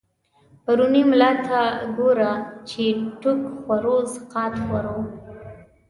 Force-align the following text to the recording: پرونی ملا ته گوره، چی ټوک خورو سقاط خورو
پرونی 0.63 1.01
ملا 1.09 1.31
ته 1.45 1.59
گوره، 1.95 2.31
چی 2.67 2.85
ټوک 3.21 3.39
خورو 3.61 3.97
سقاط 4.13 4.53
خورو 4.65 4.97